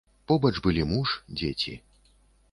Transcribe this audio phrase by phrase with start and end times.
[0.29, 1.75] Побач былі муж, дзеці.